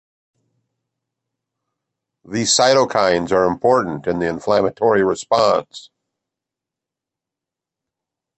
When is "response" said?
5.03-5.91